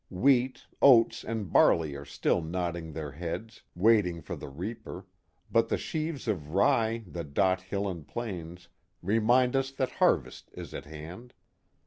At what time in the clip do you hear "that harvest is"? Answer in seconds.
9.69-10.73